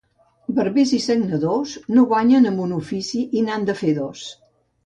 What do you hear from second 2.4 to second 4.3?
amb un ofici i n'han de fer dos.